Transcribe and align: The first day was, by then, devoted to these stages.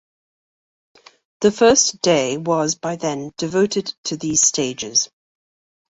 The 1.41 1.51
first 1.51 2.01
day 2.01 2.37
was, 2.37 2.73
by 2.73 2.95
then, 2.95 3.33
devoted 3.37 3.93
to 4.05 4.17
these 4.17 4.41
stages. 4.41 5.11